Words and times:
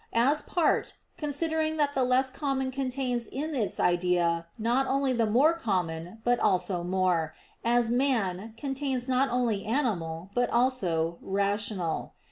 As 0.17 0.41
part, 0.41 0.95
considering 1.15 1.77
that 1.77 1.93
the 1.93 2.03
less 2.03 2.31
common 2.31 2.71
contains 2.71 3.27
in 3.27 3.53
its 3.53 3.79
idea 3.79 4.47
not 4.57 4.87
only 4.87 5.13
the 5.13 5.27
more 5.27 5.53
common, 5.53 6.21
but 6.23 6.39
also 6.39 6.83
more; 6.83 7.35
as 7.63 7.91
"man" 7.91 8.55
contains 8.57 9.07
not 9.07 9.29
only 9.29 9.63
"animal" 9.63 10.31
but 10.33 10.49
also 10.49 11.19
"rational." 11.21 12.15